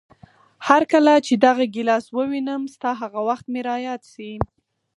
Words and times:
هرکله 0.67 1.13
چې 1.25 1.33
دغه 1.45 1.65
ګیلاس 1.75 2.05
ووینم، 2.11 2.61
ستا 2.75 2.91
هغه 3.01 3.19
وخت 3.29 3.45
مې 3.51 3.61
را 3.67 3.75
یاد 3.87 4.01
شي. 4.13 4.31